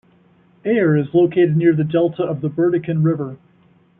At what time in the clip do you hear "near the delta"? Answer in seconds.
1.55-2.23